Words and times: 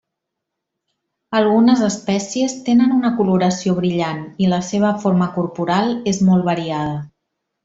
Algunes 1.39 1.83
espècies 1.87 2.55
tenen 2.69 2.95
una 2.97 3.11
coloració 3.19 3.77
brillant, 3.83 4.25
i 4.47 4.51
la 4.55 4.61
seva 4.73 4.95
forma 5.05 5.29
corporal 5.37 5.95
és 6.15 6.23
molt 6.31 6.49
variada. 6.53 6.99